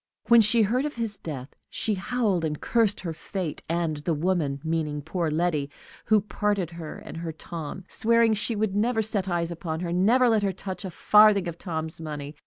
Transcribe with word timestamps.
When 0.29 0.41
she 0.41 0.63
heard 0.63 0.83
of 0.85 0.95
his 0.95 1.15
death, 1.15 1.49
she 1.69 1.93
howled 1.93 2.43
and 2.43 2.59
cursed 2.59 3.01
her 3.01 3.13
fate, 3.13 3.61
and 3.69 3.97
the 3.97 4.15
woman, 4.15 4.59
meaning 4.63 5.03
poor 5.03 5.29
Letty, 5.29 5.69
who 6.05 6.15
had 6.15 6.27
parted 6.27 6.71
her 6.71 6.97
and 6.97 7.17
her 7.17 7.31
Tom, 7.31 7.83
swearing 7.87 8.33
she 8.33 8.55
would 8.55 8.75
never 8.75 9.03
set 9.03 9.29
eyes 9.29 9.51
upon 9.51 9.81
her, 9.81 9.91
never 9.93 10.27
let 10.27 10.41
her 10.41 10.53
touch 10.53 10.85
a 10.85 10.89
farthing 10.89 11.47
of 11.47 11.59
Tom's 11.59 12.01
money. 12.01 12.35